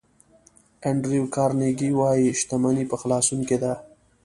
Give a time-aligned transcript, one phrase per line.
[0.87, 3.73] انډریو کارنګي وایي شتمني په خلاصون کې ده.